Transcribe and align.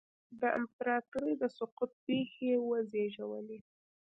د 0.39 0.41
امپراتورۍ 0.59 1.33
د 1.41 1.43
سقوط 1.57 1.91
پېښې 2.05 2.43
یې 2.51 2.57
وزېږولې. 2.67 3.59